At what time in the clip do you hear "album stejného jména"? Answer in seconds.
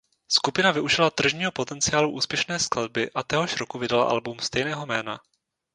4.09-5.19